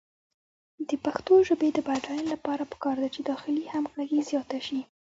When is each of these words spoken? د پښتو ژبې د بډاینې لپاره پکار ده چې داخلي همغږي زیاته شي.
د 0.89 0.91
پښتو 1.05 1.33
ژبې 1.47 1.69
د 1.73 1.77
بډاینې 1.87 2.25
لپاره 2.33 2.69
پکار 2.71 2.95
ده 3.03 3.09
چې 3.15 3.21
داخلي 3.31 3.63
همغږي 3.73 4.19
زیاته 4.29 4.59
شي. 4.67 4.79